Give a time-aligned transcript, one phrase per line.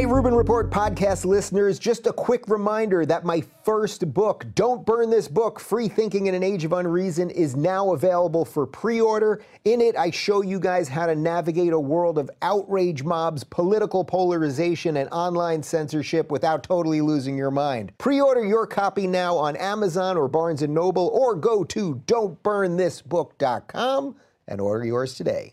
[0.00, 5.10] Hey, Rubin Report podcast listeners, just a quick reminder that my first book, Don't Burn
[5.10, 9.42] This Book Free Thinking in an Age of Unreason, is now available for pre order.
[9.66, 14.02] In it, I show you guys how to navigate a world of outrage mobs, political
[14.02, 17.92] polarization, and online censorship without totally losing your mind.
[17.98, 24.16] Pre order your copy now on Amazon or Barnes and Noble, or go to don'tburnthisbook.com
[24.48, 25.52] and order yours today.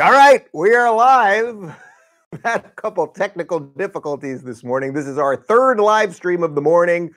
[0.00, 1.76] All right, we are live.
[2.42, 4.94] Had a couple technical difficulties this morning.
[4.94, 7.10] This is our third live stream of the morning.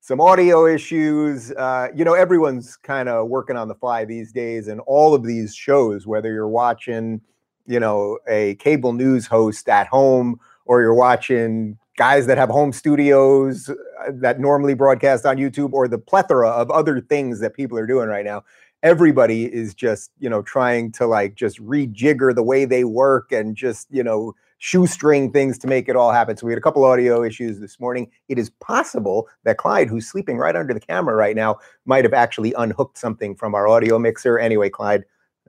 [0.00, 1.50] Some audio issues.
[1.52, 5.24] Uh, you know, everyone's kind of working on the fly these days, and all of
[5.24, 7.22] these shows, whether you're watching,
[7.66, 12.70] you know, a cable news host at home or you're watching guys that have home
[12.70, 13.74] studios uh,
[14.12, 18.08] that normally broadcast on YouTube or the plethora of other things that people are doing
[18.08, 18.44] right now
[18.82, 23.56] everybody is just you know trying to like just rejigger the way they work and
[23.56, 26.36] just you know shoestring things to make it all happen.
[26.36, 28.10] So we had a couple audio issues this morning.
[28.28, 32.14] It is possible that Clyde, who's sleeping right under the camera right now, might have
[32.14, 34.38] actually unhooked something from our audio mixer.
[34.38, 35.04] Anyway, Clyde,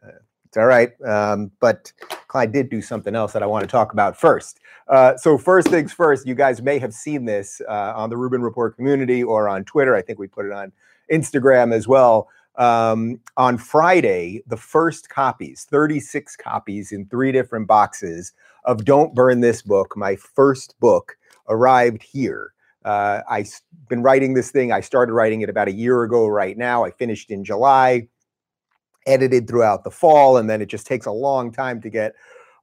[0.06, 0.12] uh,
[0.46, 0.90] it's all right.
[1.06, 1.92] Um, but
[2.28, 4.60] Clyde did do something else that I want to talk about first.
[4.90, 8.42] Uh, so first things first, you guys may have seen this uh, on the Rubin
[8.42, 9.96] Report community or on Twitter.
[9.96, 10.72] I think we put it on
[11.12, 18.34] Instagram as well um, on Friday, the first copies, 36 copies in three different boxes
[18.66, 21.18] of Don't Burn This Book, my first book,
[21.50, 22.54] arrived here.
[22.84, 23.50] Uh, I've
[23.90, 24.72] been writing this thing.
[24.72, 26.84] I started writing it about a year ago right now.
[26.84, 28.08] I finished in July,
[29.06, 32.14] edited throughout the fall, and then it just takes a long time to get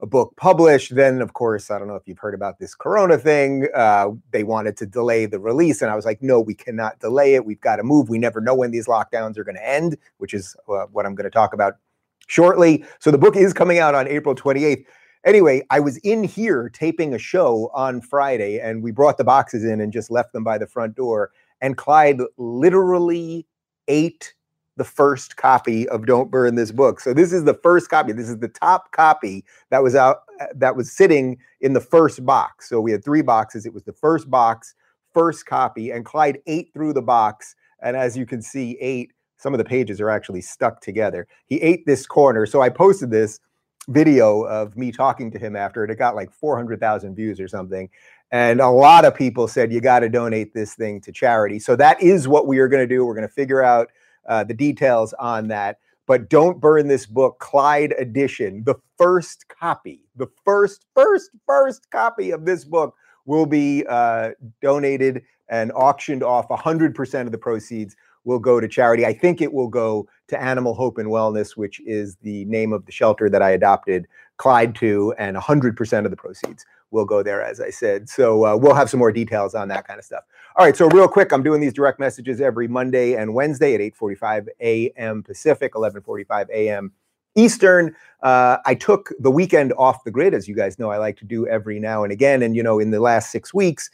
[0.04, 0.94] a book published.
[0.94, 3.68] Then, of course, I don't know if you've heard about this Corona thing.
[3.74, 7.34] Uh, they wanted to delay the release, and I was like, no, we cannot delay
[7.34, 7.46] it.
[7.46, 8.10] We've got to move.
[8.10, 11.14] We never know when these lockdowns are going to end, which is uh, what I'm
[11.14, 11.78] going to talk about
[12.26, 12.84] shortly.
[12.98, 14.84] So the book is coming out on April 28th.
[15.24, 19.64] Anyway, I was in here taping a show on Friday, and we brought the boxes
[19.64, 21.30] in and just left them by the front door.
[21.62, 23.46] And Clyde literally
[23.88, 24.34] ate
[24.76, 27.00] the first copy of Don't Burn This Book.
[27.00, 28.12] So this is the first copy.
[28.12, 32.24] This is the top copy that was out uh, that was sitting in the first
[32.24, 32.68] box.
[32.68, 33.66] So we had three boxes.
[33.66, 34.74] It was the first box,
[35.12, 37.54] first copy, and Clyde ate through the box.
[37.82, 41.26] And as you can see, ate some of the pages are actually stuck together.
[41.46, 42.46] He ate this corner.
[42.46, 43.40] So I posted this
[43.88, 45.90] video of me talking to him after it.
[45.90, 47.90] It got like 400,000 views or something.
[48.30, 51.58] And a lot of people said, you got to donate this thing to charity.
[51.58, 53.04] So that is what we are going to do.
[53.04, 53.90] We're going to figure out
[54.28, 55.78] uh, the details on that.
[56.06, 58.62] But don't burn this book, Clyde edition.
[58.64, 64.30] The first copy, the first, first, first copy of this book will be uh,
[64.60, 66.48] donated and auctioned off.
[66.48, 69.06] 100% of the proceeds will go to charity.
[69.06, 72.86] I think it will go to Animal Hope and Wellness, which is the name of
[72.86, 76.64] the shelter that I adopted Clyde to, and 100% of the proceeds
[76.94, 78.08] will go there, as I said.
[78.08, 80.24] So uh, we'll have some more details on that kind of stuff.
[80.56, 83.80] All right, so real quick, I'm doing these direct messages every Monday and Wednesday at
[83.80, 85.22] 8:45 a.m.
[85.22, 86.92] Pacific, 11:45 a.m.
[87.34, 87.94] Eastern.
[88.22, 91.24] Uh, I took the weekend off the grid, as you guys know, I like to
[91.24, 92.42] do every now and again.
[92.42, 93.90] And you know, in the last six weeks,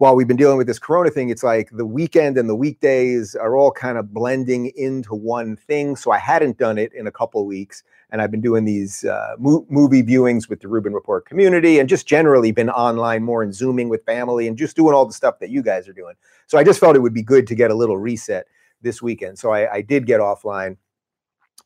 [0.00, 3.34] while we've been dealing with this corona thing, it's like the weekend and the weekdays
[3.34, 5.94] are all kind of blending into one thing.
[5.94, 7.82] So I hadn't done it in a couple weeks.
[8.10, 11.86] And I've been doing these uh, mo- movie viewings with the Rubin Report community and
[11.86, 15.38] just generally been online more and Zooming with family and just doing all the stuff
[15.38, 16.14] that you guys are doing.
[16.46, 18.46] So I just felt it would be good to get a little reset
[18.80, 19.38] this weekend.
[19.38, 20.78] So I, I did get offline.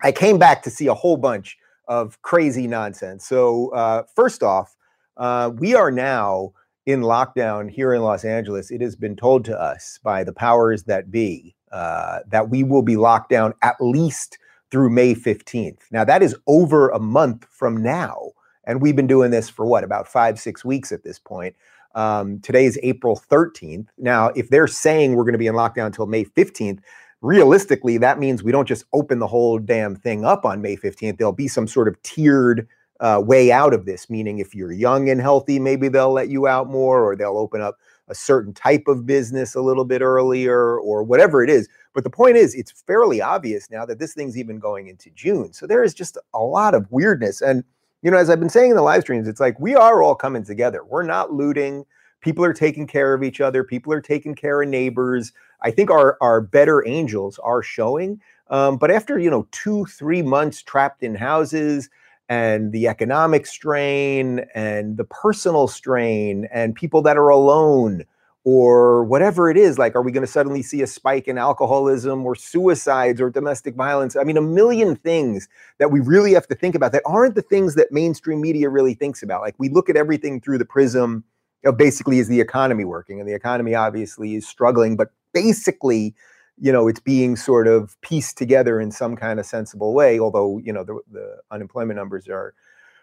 [0.02, 1.56] I came back to see a whole bunch
[1.86, 3.28] of crazy nonsense.
[3.28, 4.76] So, uh, first off,
[5.18, 6.52] uh, we are now
[6.86, 10.84] in lockdown here in Los Angeles, it has been told to us by the powers
[10.84, 14.38] that be uh, that we will be locked down at least
[14.70, 15.80] through May 15th.
[15.90, 18.30] Now, that is over a month from now.
[18.64, 21.54] And we've been doing this for what, about five, six weeks at this point.
[21.94, 23.86] Um, today is April 13th.
[23.98, 26.80] Now, if they're saying we're going to be in lockdown until May 15th,
[27.22, 31.18] realistically, that means we don't just open the whole damn thing up on May 15th.
[31.18, 32.66] There'll be some sort of tiered
[33.00, 34.08] uh, way out of this.
[34.08, 37.60] Meaning, if you're young and healthy, maybe they'll let you out more, or they'll open
[37.60, 41.68] up a certain type of business a little bit earlier, or whatever it is.
[41.94, 45.52] But the point is, it's fairly obvious now that this thing's even going into June.
[45.52, 47.40] So there is just a lot of weirdness.
[47.40, 47.64] And,
[48.02, 50.14] you know, as I've been saying in the live streams, it's like we are all
[50.14, 50.84] coming together.
[50.84, 51.86] We're not looting.
[52.20, 53.64] People are taking care of each other.
[53.64, 55.32] People are taking care of neighbors.
[55.62, 58.20] I think our, our better angels are showing.
[58.50, 61.88] Um, but after, you know, two, three months trapped in houses,
[62.28, 68.04] and the economic strain and the personal strain and people that are alone
[68.44, 72.24] or whatever it is like are we going to suddenly see a spike in alcoholism
[72.24, 74.16] or suicides or domestic violence?
[74.16, 75.48] I mean a million things
[75.78, 78.94] that we really have to think about that aren't the things that mainstream media really
[78.94, 79.40] thinks about.
[79.40, 81.24] Like we look at everything through the prism
[81.64, 83.18] of basically is the economy working?
[83.18, 86.14] And the economy obviously is struggling but basically
[86.58, 90.58] you know it's being sort of pieced together in some kind of sensible way although
[90.58, 92.54] you know the, the unemployment numbers are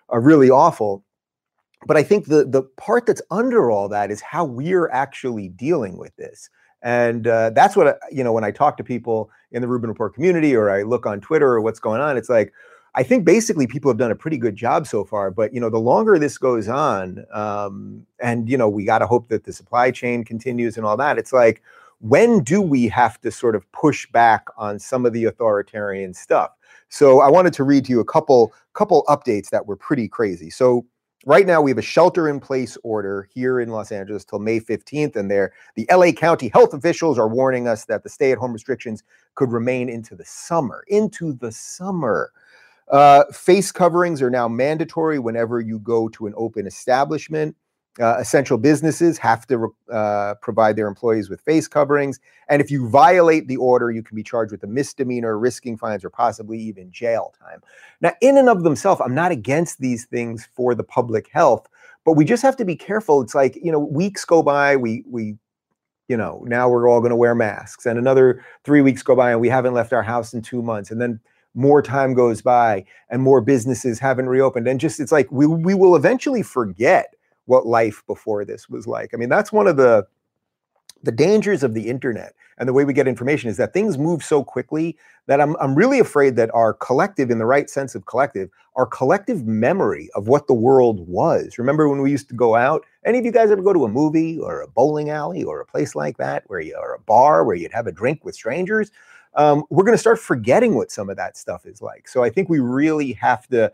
[0.09, 1.03] are really awful
[1.85, 5.97] but I think the the part that's under all that is how we're actually dealing
[5.97, 6.49] with this.
[6.83, 10.15] And uh, that's what, you know, when I talk to people in the Rubin Report
[10.15, 12.53] community or I look on Twitter or what's going on, it's like,
[12.95, 15.29] I think basically people have done a pretty good job so far.
[15.29, 19.07] But, you know, the longer this goes on, um, and, you know, we got to
[19.07, 21.61] hope that the supply chain continues and all that, it's like,
[22.01, 26.51] when do we have to sort of push back on some of the authoritarian stuff?
[26.89, 30.49] So I wanted to read to you a couple couple updates that were pretty crazy.
[30.49, 30.85] So
[31.25, 34.59] right now we have a shelter in place order here in Los Angeles till May
[34.59, 38.39] 15th and there the LA County health officials are warning us that the stay at
[38.39, 39.03] home restrictions
[39.35, 42.31] could remain into the summer into the summer
[42.91, 47.55] uh, face coverings are now mandatory whenever you go to an open establishment
[47.99, 52.19] uh, essential businesses have to uh, provide their employees with face coverings.
[52.47, 56.05] And if you violate the order, you can be charged with a misdemeanor, risking fines,
[56.05, 57.61] or possibly even jail time.
[57.99, 61.67] Now, in and of themselves, I'm not against these things for the public health,
[62.05, 63.21] but we just have to be careful.
[63.21, 65.37] It's like, you know, weeks go by, we, we,
[66.07, 69.31] you know, now we're all going to wear masks, and another three weeks go by,
[69.31, 70.91] and we haven't left our house in two months.
[70.91, 71.19] And then
[71.53, 74.67] more time goes by and more businesses haven't reopened.
[74.67, 77.13] And just, it's like we, we will eventually forget
[77.51, 79.13] what life before this was like.
[79.13, 80.07] I mean, that's one of the
[81.03, 84.23] the dangers of the internet and the way we get information is that things move
[84.23, 84.95] so quickly
[85.25, 88.85] that I'm, I'm really afraid that our collective, in the right sense of collective, our
[88.85, 91.57] collective memory of what the world was.
[91.57, 92.85] Remember when we used to go out?
[93.03, 95.65] Any of you guys ever go to a movie or a bowling alley or a
[95.65, 98.91] place like that where you or a bar where you'd have a drink with strangers?
[99.33, 102.07] Um, we're going to start forgetting what some of that stuff is like.
[102.07, 103.71] So I think we really have to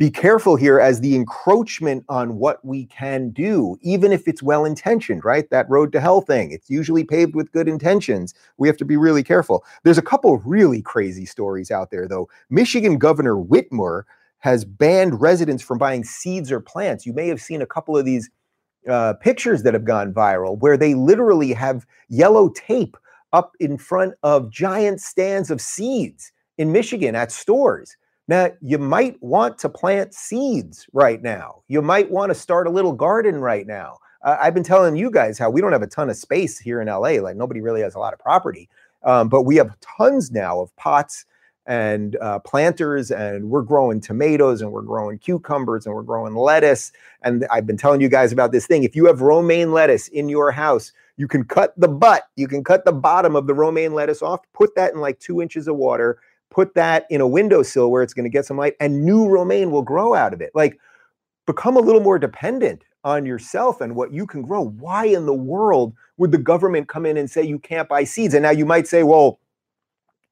[0.00, 4.64] be careful here as the encroachment on what we can do, even if it's well
[4.64, 5.50] intentioned, right?
[5.50, 8.32] That road to hell thing, it's usually paved with good intentions.
[8.56, 9.62] We have to be really careful.
[9.84, 12.30] There's a couple really crazy stories out there, though.
[12.48, 14.04] Michigan Governor Whitmer
[14.38, 17.04] has banned residents from buying seeds or plants.
[17.04, 18.30] You may have seen a couple of these
[18.88, 22.96] uh, pictures that have gone viral where they literally have yellow tape
[23.34, 27.98] up in front of giant stands of seeds in Michigan at stores
[28.30, 31.64] now, you might want to plant seeds right now.
[31.66, 33.98] You might want to start a little garden right now.
[34.22, 36.80] Uh, I've been telling you guys how we don't have a ton of space here
[36.80, 37.20] in LA.
[37.20, 38.68] Like nobody really has a lot of property,
[39.02, 41.24] um, but we have tons now of pots
[41.66, 46.92] and uh, planters, and we're growing tomatoes and we're growing cucumbers and we're growing lettuce.
[47.22, 48.84] And I've been telling you guys about this thing.
[48.84, 52.62] If you have romaine lettuce in your house, you can cut the butt, you can
[52.62, 55.74] cut the bottom of the romaine lettuce off, put that in like two inches of
[55.74, 59.28] water, put that in a windowsill where it's going to get some light and new
[59.28, 60.50] romaine will grow out of it.
[60.54, 60.78] Like
[61.46, 64.62] become a little more dependent on yourself and what you can grow.
[64.62, 68.34] Why in the world would the government come in and say you can't buy seeds?
[68.34, 69.38] And now you might say well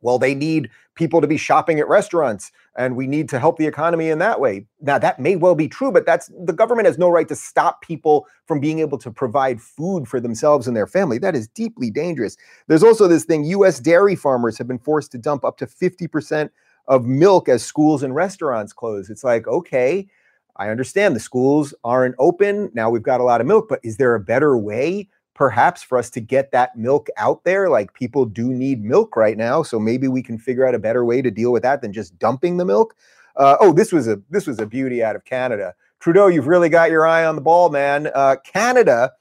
[0.01, 3.67] well they need people to be shopping at restaurants and we need to help the
[3.67, 4.67] economy in that way.
[4.81, 7.83] Now that may well be true, but that's the government has no right to stop
[7.83, 11.19] people from being able to provide food for themselves and their family.
[11.19, 12.37] That is deeply dangerous.
[12.67, 16.51] There's also this thing US dairy farmers have been forced to dump up to 50%
[16.89, 19.11] of milk as schools and restaurants close.
[19.11, 20.09] It's like, okay,
[20.57, 22.71] I understand the schools aren't open.
[22.75, 25.97] Now we've got a lot of milk, but is there a better way perhaps for
[25.97, 27.71] us to get that milk out there.
[27.71, 31.05] Like people do need milk right now, so maybe we can figure out a better
[31.05, 32.97] way to deal with that than just dumping the milk.
[33.37, 35.75] Uh, oh, this was a this was a beauty out of Canada.
[36.01, 38.11] Trudeau, you've really got your eye on the ball, man.
[38.17, 39.13] Uh, Canada,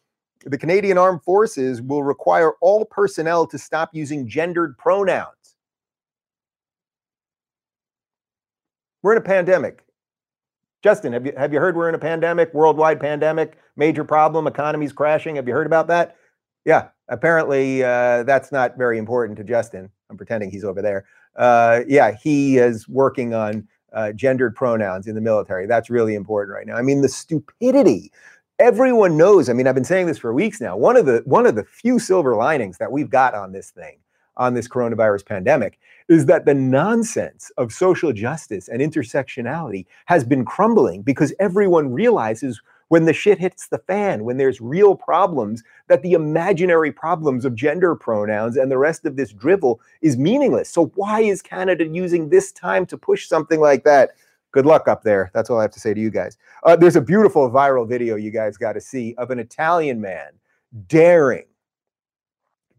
[0.44, 5.56] the Canadian Armed Forces will require all personnel to stop using gendered pronouns.
[9.04, 9.87] We're in a pandemic.
[10.88, 14.94] Justin, have you have you heard we're in a pandemic, worldwide pandemic, major problem, economy's
[14.94, 15.36] crashing?
[15.36, 16.16] Have you heard about that?
[16.64, 19.90] Yeah, apparently uh, that's not very important to Justin.
[20.10, 21.04] I'm pretending he's over there.
[21.36, 25.66] Uh, yeah, he is working on uh, gendered pronouns in the military.
[25.66, 26.78] That's really important right now.
[26.78, 28.10] I mean, the stupidity.
[28.58, 29.50] Everyone knows.
[29.50, 30.78] I mean, I've been saying this for weeks now.
[30.78, 33.98] One of the one of the few silver linings that we've got on this thing
[34.38, 40.46] on this coronavirus pandemic is that the nonsense of social justice and intersectionality has been
[40.46, 46.02] crumbling because everyone realizes when the shit hits the fan, when there's real problems, that
[46.02, 50.70] the imaginary problems of gender pronouns and the rest of this drivel is meaningless.
[50.70, 54.12] So, why is Canada using this time to push something like that?
[54.52, 55.30] Good luck up there.
[55.34, 56.38] That's all I have to say to you guys.
[56.64, 60.32] Uh, there's a beautiful viral video you guys got to see of an Italian man
[60.88, 61.46] daring,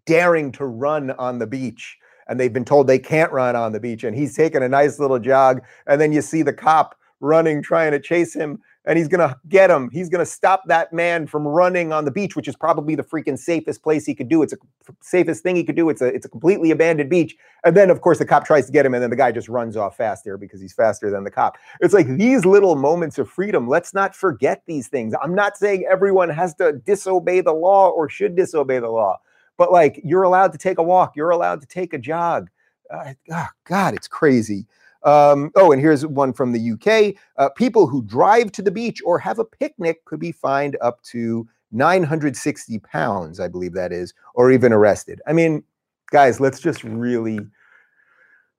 [0.09, 1.99] daring to run on the beach.
[2.27, 4.03] And they've been told they can't run on the beach.
[4.03, 5.62] And he's taking a nice little jog.
[5.87, 9.37] And then you see the cop running, trying to chase him and he's going to
[9.49, 9.91] get him.
[9.93, 13.03] He's going to stop that man from running on the beach, which is probably the
[13.03, 14.43] freaking safest place he could do.
[14.43, 14.57] It's a
[15.03, 15.91] safest thing he could do.
[15.91, 17.37] It's a it's a completely abandoned beach.
[17.65, 19.49] And then of course the cop tries to get him and then the guy just
[19.50, 21.59] runs off faster because he's faster than the cop.
[21.81, 23.69] It's like these little moments of freedom.
[23.69, 25.15] Let's not forget these things.
[25.23, 29.21] I'm not saying everyone has to disobey the law or should disobey the law.
[29.59, 32.49] But like you're allowed to take a walk, you're allowed to take a jog.
[32.91, 34.67] Uh, oh God, it's crazy.
[35.03, 37.21] Um, oh, and here's one from the UK.
[37.37, 41.03] Uh, people who drive to the beach or have a picnic could be fined up
[41.03, 45.21] to 960 pounds, I believe that is, or even arrested.
[45.27, 45.62] I mean,
[46.11, 47.38] guys, let's just really,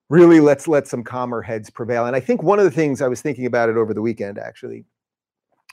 [0.10, 2.06] really let's let some calmer heads prevail.
[2.06, 4.38] And I think one of the things I was thinking about it over the weekend,
[4.38, 4.86] actually,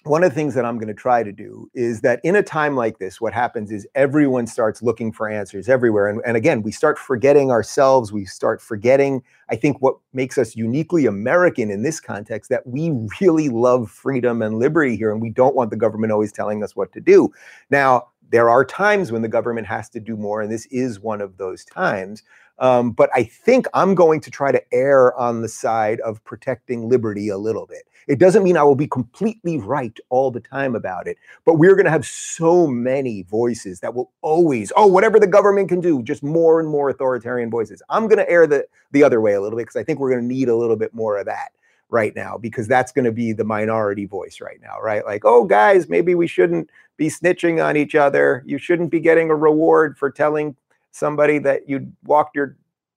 [0.07, 2.43] one of the things that I'm going to try to do is that in a
[2.43, 6.09] time like this, what happens is everyone starts looking for answers everywhere.
[6.09, 8.13] And, and again, we start forgetting ourselves.
[8.13, 12.93] We start forgetting, I think, what makes us uniquely American in this context that we
[13.21, 15.11] really love freedom and liberty here.
[15.11, 17.31] And we don't want the government always telling us what to do.
[17.71, 21.21] Now, there are times when the government has to do more, and this is one
[21.21, 22.23] of those times.
[22.59, 26.89] Um, but I think I'm going to try to err on the side of protecting
[26.89, 27.83] liberty a little bit.
[28.09, 31.75] It doesn't mean I will be completely right all the time about it, but we're
[31.75, 36.03] going to have so many voices that will always, oh, whatever the government can do,
[36.03, 37.83] just more and more authoritarian voices.
[37.91, 40.11] I'm going to err the, the other way a little bit because I think we're
[40.11, 41.51] going to need a little bit more of that
[41.89, 45.05] right now because that's going to be the minority voice right now, right?
[45.05, 48.43] Like, oh, guys, maybe we shouldn't be snitching on each other.
[48.47, 50.57] You shouldn't be getting a reward for telling
[50.97, 52.57] somebody that you walked your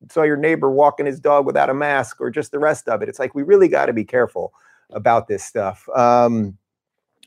[0.09, 3.09] saw your neighbor walking his dog without a mask or just the rest of it.
[3.09, 4.53] It's like we really got to be careful
[4.91, 5.87] about this stuff.
[5.93, 6.57] Um,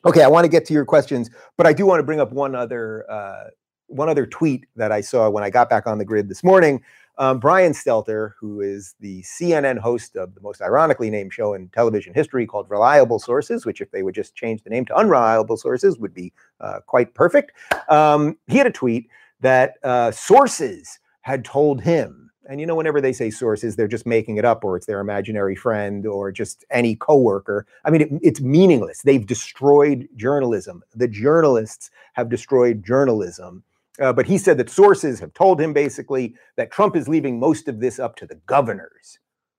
[0.07, 2.33] okay, I want to get to your questions, but I do want to bring up
[2.33, 3.45] one other uh,
[3.88, 6.83] one other tweet that I saw when I got back on the grid this morning.
[7.19, 11.69] Um, Brian Stelter, who is the CNN host of the most ironically named show in
[11.69, 15.59] television history called Reliable Sources, which, if they would just change the name to Unreliable
[15.59, 17.52] Sources, would be uh, quite perfect.
[17.91, 19.11] Um, he had a tweet
[19.43, 22.31] that uh, sources had told him.
[22.49, 25.01] And you know whenever they say sources they're just making it up or it's their
[25.01, 27.67] imaginary friend or just any coworker.
[27.85, 29.03] I mean it, it's meaningless.
[29.03, 30.83] They've destroyed journalism.
[30.95, 33.63] The journalists have destroyed journalism.
[34.01, 37.69] Uh, but he said that sources have told him basically that trump is leaving most
[37.69, 39.19] of this up to the governors.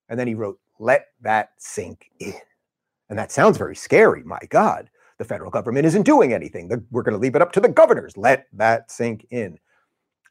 [0.10, 2.34] And then he wrote let that sink in.
[3.10, 4.90] And that sounds very scary my god.
[5.20, 6.70] The federal government isn't doing anything.
[6.92, 8.18] We're going to leave it up to the governors.
[8.18, 9.58] Let that sink in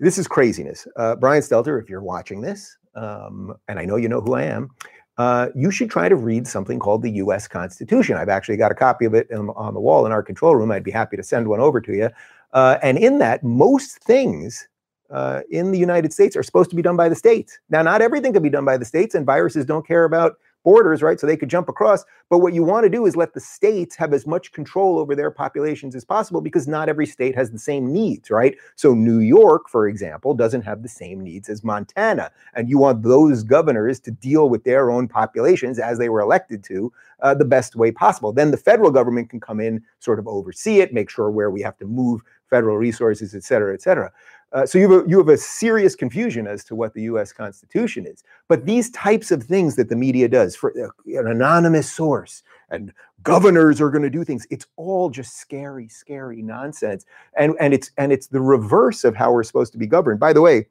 [0.02, 0.86] this is craziness.
[0.96, 4.42] Uh, Brian Stelter, if you're watching this, um, and I know you know who I
[4.42, 4.68] am,
[5.16, 7.46] uh, you should try to read something called the U.S.
[7.46, 8.16] Constitution.
[8.16, 10.72] I've actually got a copy of it in, on the wall in our control room.
[10.72, 12.10] I'd be happy to send one over to you.
[12.52, 14.66] Uh, and in that, most things
[15.10, 17.60] uh, in the United States are supposed to be done by the states.
[17.70, 21.02] Now, not everything can be done by the states, and viruses don't care about borders,
[21.02, 21.18] right?
[21.18, 22.04] So they could jump across.
[22.30, 25.14] But what you want to do is let the states have as much control over
[25.14, 28.56] their populations as possible because not every state has the same needs, right?
[28.76, 32.30] So New York, for example, doesn't have the same needs as Montana.
[32.54, 36.64] And you want those governors to deal with their own populations as they were elected
[36.64, 38.32] to uh, the best way possible.
[38.32, 41.62] Then the federal government can come in, sort of oversee it, make sure where we
[41.62, 44.12] have to move federal resources, et cetera, et cetera.
[44.52, 47.32] Uh, so you have, a, you have a serious confusion as to what the U.S.
[47.32, 48.22] Constitution is.
[48.48, 52.92] But these types of things that the media does for uh, an anonymous source and
[53.22, 57.06] governors are going to do things, it's all just scary, scary nonsense.
[57.38, 60.20] And and it's and it's the reverse of how we're supposed to be governed.
[60.20, 60.66] By the way,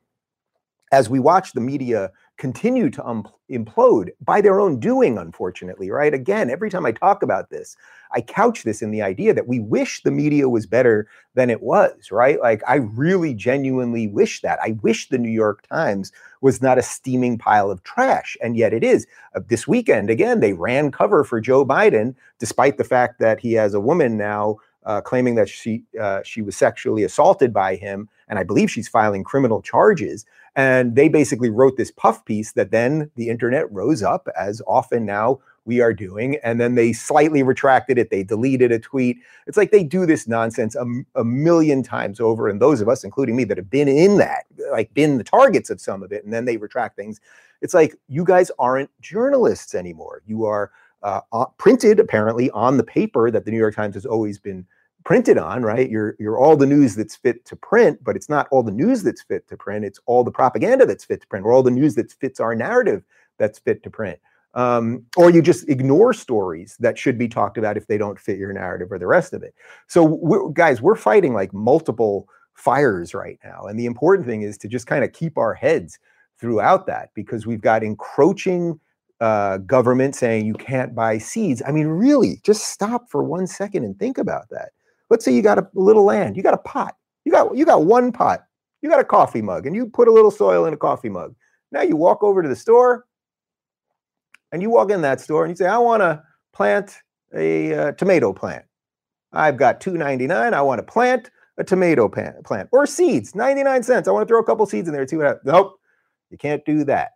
[0.92, 6.14] as we watch the media continue to um, implode by their own doing, unfortunately, right?
[6.14, 7.76] Again, every time I talk about this,
[8.14, 11.62] I couch this in the idea that we wish the media was better than it
[11.62, 12.40] was, right?
[12.40, 14.60] Like, I really genuinely wish that.
[14.62, 16.12] I wish the New York Times
[16.42, 19.08] was not a steaming pile of trash, and yet it is.
[19.36, 23.54] Uh, this weekend, again, they ran cover for Joe Biden, despite the fact that he
[23.54, 28.10] has a woman now uh, claiming that she uh, she was sexually assaulted by him,
[28.32, 30.26] and I believe she's filing criminal charges.
[30.56, 35.06] And they basically wrote this puff piece that then the internet rose up, as often
[35.06, 36.38] now we are doing.
[36.44, 38.10] And then they slightly retracted it.
[38.10, 39.18] They deleted a tweet.
[39.48, 40.86] It's like they do this nonsense a,
[41.16, 42.48] a, million times over.
[42.48, 45.70] And those of us, including me, that have been in that, like been the targets
[45.70, 47.20] of some of it, and then they retract things.
[47.62, 50.24] It's like you guys aren't journalists anymore.
[50.26, 50.72] You are
[51.04, 51.22] uh,
[51.58, 54.66] printed apparently on the paper that the New York Times has always been
[55.04, 55.90] printed on, right?
[55.90, 59.04] You're you're all the news that's fit to print, but it's not all the news
[59.04, 59.86] that's fit to print.
[59.86, 62.56] It's all the propaganda that's fit to print, or all the news that fits our
[62.56, 63.04] narrative
[63.38, 64.20] that's fit to print.
[64.54, 68.38] Um, or you just ignore stories that should be talked about if they don't fit
[68.38, 69.56] your narrative or the rest of it.
[69.88, 73.64] So, we're, guys, we're fighting like multiple fires right now.
[73.64, 76.00] And the important thing is to just kind of keep our heads
[76.38, 78.78] throughout that because we've got encroaching
[79.22, 81.62] uh, government saying you can't buy seeds.
[81.66, 84.72] I mean, really, just stop for one second and think about that.
[85.12, 87.86] Let's say you got a little land, you got a pot, you got you got
[87.86, 88.46] one pot,
[88.82, 91.36] you got a coffee mug, and you put a little soil in a coffee mug.
[91.72, 93.06] Now you walk over to the store,
[94.52, 96.98] and you walk in that store and you say, I want to plant
[97.34, 98.66] a uh, tomato plant.
[99.34, 100.54] I've got 2.99.
[100.54, 104.08] I want to plant a tomato plant or seeds, 99 cents.
[104.08, 105.08] I want to throw a couple seeds in there.
[105.08, 105.46] See what happens.
[105.46, 105.80] Nope,
[106.30, 107.12] you can't do that.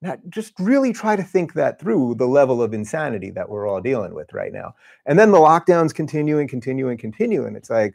[0.00, 3.80] Now, just really try to think that through the level of insanity that we're all
[3.80, 4.74] dealing with right now.
[5.06, 7.46] And then the lockdowns continue and continue and continue.
[7.46, 7.94] And it's like,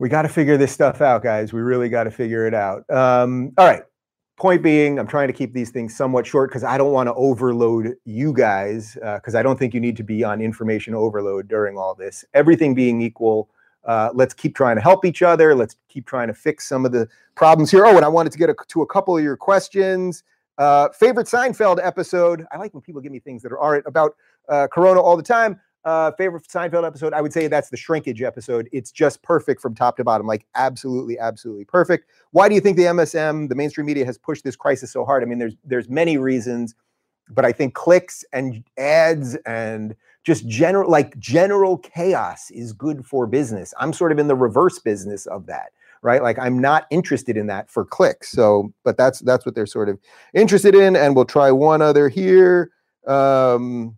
[0.00, 1.52] we got to figure this stuff out, guys.
[1.52, 2.84] We really got to figure it out.
[2.90, 3.84] Um, all right.
[4.36, 7.14] Point being, I'm trying to keep these things somewhat short because I don't want to
[7.14, 11.46] overload you guys because uh, I don't think you need to be on information overload
[11.46, 12.24] during all this.
[12.34, 13.50] Everything being equal,
[13.84, 15.54] uh, let's keep trying to help each other.
[15.54, 17.84] Let's keep trying to fix some of the problems here.
[17.86, 20.22] Oh, and I wanted to get a, to a couple of your questions.
[20.58, 22.46] Uh, favorite Seinfeld episode?
[22.52, 24.16] I like when people give me things that are about
[24.48, 25.60] uh, Corona all the time.
[25.84, 27.12] Uh, favorite Seinfeld episode?
[27.12, 28.68] I would say that's the shrinkage episode.
[28.70, 32.08] It's just perfect from top to bottom, like absolutely, absolutely perfect.
[32.30, 35.22] Why do you think the MSM, the mainstream media, has pushed this crisis so hard?
[35.22, 36.76] I mean, there's there's many reasons,
[37.30, 43.26] but I think clicks and ads and just general like general chaos is good for
[43.26, 43.74] business.
[43.78, 46.22] I'm sort of in the reverse business of that, right?
[46.22, 48.30] Like I'm not interested in that for clicks.
[48.30, 49.98] So, but that's that's what they're sort of
[50.34, 50.96] interested in.
[50.96, 52.70] And we'll try one other here.
[53.06, 53.96] Um,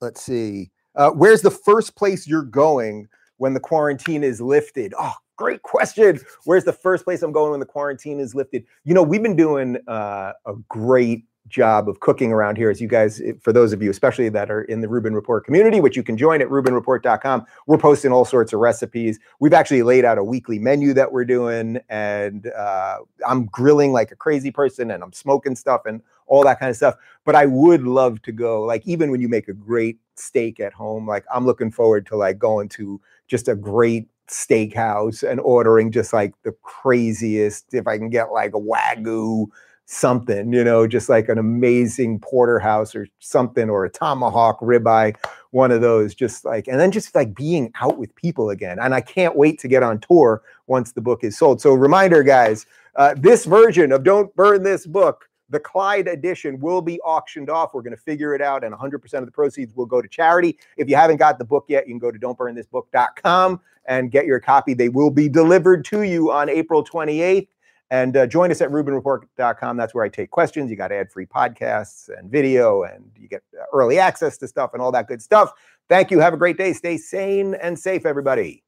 [0.00, 0.70] let's see.
[0.94, 4.94] Uh, where's the first place you're going when the quarantine is lifted?
[4.98, 6.20] Oh, great question.
[6.44, 8.64] Where's the first place I'm going when the quarantine is lifted?
[8.84, 12.88] You know, we've been doing uh, a great job of cooking around here as you
[12.88, 16.02] guys for those of you especially that are in the Rubin Report community which you
[16.02, 20.24] can join at rubinreport.com we're posting all sorts of recipes we've actually laid out a
[20.24, 22.96] weekly menu that we're doing and uh,
[23.26, 26.76] i'm grilling like a crazy person and i'm smoking stuff and all that kind of
[26.76, 30.60] stuff but i would love to go like even when you make a great steak
[30.60, 31.06] at home.
[31.06, 36.12] Like I'm looking forward to like going to just a great steakhouse and ordering just
[36.12, 39.46] like the craziest, if I can get like a wagyu
[39.86, 45.14] something, you know, just like an amazing porterhouse or something or a tomahawk ribeye,
[45.50, 48.78] one of those, just like, and then just like being out with people again.
[48.80, 51.60] And I can't wait to get on tour once the book is sold.
[51.60, 52.66] So reminder, guys,
[52.96, 57.74] uh, this version of Don't Burn This Book the Clyde edition will be auctioned off.
[57.74, 60.58] We're going to figure it out, and 100% of the proceeds will go to charity.
[60.76, 64.40] If you haven't got the book yet, you can go to don'tburnthisbook.com and get your
[64.40, 64.74] copy.
[64.74, 67.48] They will be delivered to you on April 28th.
[67.94, 69.76] And uh, join us at rubinreport.com.
[69.76, 70.68] That's where I take questions.
[70.68, 74.70] You got ad free podcasts and video, and you get uh, early access to stuff
[74.72, 75.52] and all that good stuff.
[75.88, 76.18] Thank you.
[76.18, 76.72] Have a great day.
[76.72, 78.64] Stay sane and safe, everybody.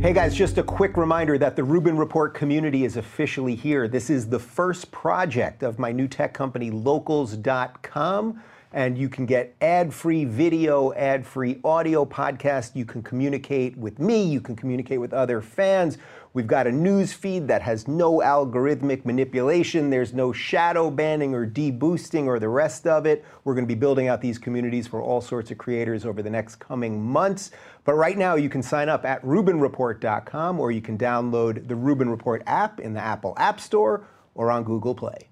[0.00, 3.86] Hey guys, just a quick reminder that the Rubin Report community is officially here.
[3.86, 8.42] This is the first project of my new tech company, locals.com
[8.72, 12.76] and you can get ad-free video, ad-free audio podcast.
[12.76, 15.96] You can communicate with me, you can communicate with other fans.
[16.36, 19.88] We've got a news feed that has no algorithmic manipulation.
[19.88, 23.24] There's no shadow banning or deboosting or the rest of it.
[23.44, 26.28] We're going to be building out these communities for all sorts of creators over the
[26.28, 27.52] next coming months.
[27.84, 32.10] But right now, you can sign up at RubinReport.com or you can download the Rubin
[32.10, 35.30] Report app in the Apple App Store or on Google Play.